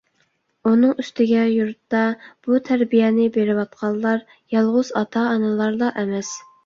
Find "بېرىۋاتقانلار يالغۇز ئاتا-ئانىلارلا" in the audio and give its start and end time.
3.37-5.93